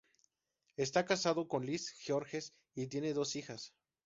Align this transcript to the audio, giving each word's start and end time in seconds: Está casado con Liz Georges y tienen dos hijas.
Está 0.77 1.05
casado 1.05 1.47
con 1.47 1.63
Liz 1.63 1.91
Georges 1.91 2.55
y 2.73 2.87
tienen 2.87 3.13
dos 3.13 3.35
hijas. 3.35 3.75